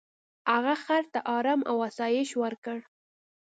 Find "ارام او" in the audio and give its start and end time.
1.37-1.75